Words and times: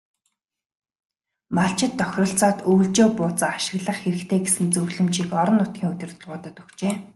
Малчид 1.57 1.93
тохиролцоод 1.99 2.57
өвөлжөө 2.71 3.07
бууцаа 3.17 3.51
ашиглах 3.57 3.97
хэрэгтэй 4.01 4.39
гэсэн 4.43 4.67
зөвлөмжийг 4.75 5.29
орон 5.41 5.57
нутгийн 5.59 5.91
удирдлагуудад 5.93 6.55
өгчээ. 6.63 6.93